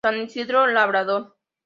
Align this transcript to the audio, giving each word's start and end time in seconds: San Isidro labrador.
San 0.03 0.17
Isidro 0.19 0.65
labrador. 0.65 1.35